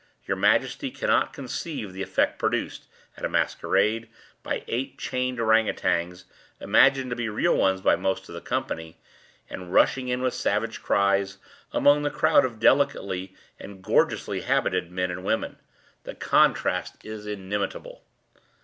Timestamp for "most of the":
7.95-8.41